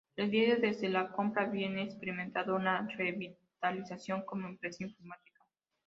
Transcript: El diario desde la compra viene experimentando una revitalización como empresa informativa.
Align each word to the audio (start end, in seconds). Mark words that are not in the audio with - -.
El 0.15 0.31
diario 0.31 0.59
desde 0.59 0.89
la 0.89 1.11
compra 1.11 1.45
viene 1.45 1.83
experimentando 1.83 2.55
una 2.55 2.87
revitalización 2.97 4.25
como 4.25 4.47
empresa 4.47 4.83
informativa. 4.83 5.45